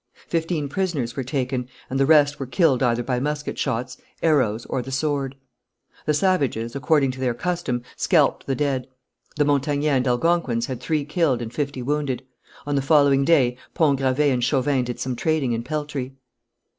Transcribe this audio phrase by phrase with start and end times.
[0.27, 4.81] Fifteen prisoners were taken, and the rest were killed either by musket shots, arrows, or
[4.81, 5.35] the sword.
[6.07, 8.87] The savages, according to their custom, scalped the dead.
[9.35, 12.23] The Montagnais and Algonquins had three killed and fifty wounded.
[12.65, 16.15] On the following day Pont Gravé and Chauvin did some trading in peltry.